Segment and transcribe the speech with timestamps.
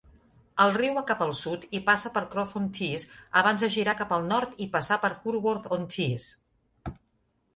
[0.63, 3.05] El riu va cap al sud i passa per Croft-on-Tees
[3.41, 6.31] abans de girar cap al nord i passar per Hurworth-on-Tees.